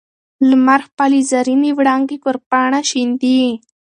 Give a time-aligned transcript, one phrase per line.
[0.49, 3.41] لمر خپلې زرینې وړانګې پر پاڼه شیندي.